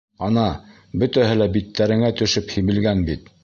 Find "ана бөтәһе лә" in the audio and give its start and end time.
0.27-1.49